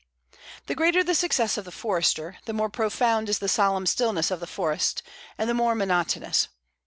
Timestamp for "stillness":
3.85-4.31